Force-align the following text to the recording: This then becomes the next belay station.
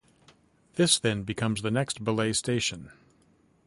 This 0.77 0.97
then 0.97 1.21
becomes 1.21 1.61
the 1.61 1.69
next 1.69 2.03
belay 2.03 2.33
station. 2.33 2.91